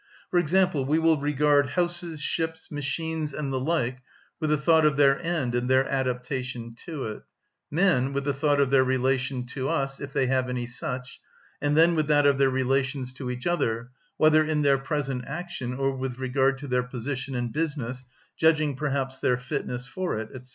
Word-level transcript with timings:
For 0.31 0.39
example, 0.39 0.83
we 0.83 0.97
will 0.97 1.17
regard 1.21 1.67
houses, 1.67 2.19
ships, 2.21 2.71
machines, 2.71 3.33
and 3.33 3.53
the 3.53 3.59
like 3.59 3.99
with 4.39 4.49
the 4.49 4.57
thought 4.57 4.83
of 4.83 4.97
their 4.97 5.21
end 5.23 5.53
and 5.53 5.69
their 5.69 5.87
adaptation 5.87 6.73
to 6.87 7.03
it; 7.05 7.21
men, 7.69 8.11
with 8.11 8.23
the 8.23 8.33
thought 8.33 8.59
of 8.59 8.71
their 8.71 8.83
relation 8.83 9.45
to 9.53 9.69
us, 9.69 9.99
if 9.99 10.11
they 10.11 10.25
have 10.25 10.49
any 10.49 10.65
such; 10.65 11.19
and 11.61 11.77
then 11.77 11.93
with 11.93 12.07
that 12.07 12.25
of 12.25 12.39
their 12.39 12.49
relations 12.49 13.13
to 13.13 13.29
each 13.29 13.45
other, 13.45 13.91
whether 14.17 14.43
in 14.43 14.63
their 14.63 14.79
present 14.79 15.23
action 15.27 15.75
or 15.75 15.95
with 15.95 16.17
regard 16.17 16.57
to 16.57 16.67
their 16.67 16.81
position 16.81 17.35
and 17.35 17.53
business, 17.53 18.03
judging 18.35 18.75
perhaps 18.75 19.19
their 19.19 19.37
fitness 19.37 19.85
for 19.85 20.17
it, 20.17 20.47
&c. 20.47 20.49